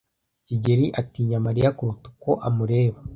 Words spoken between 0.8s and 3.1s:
atinya Mariya kuruta uko amureba.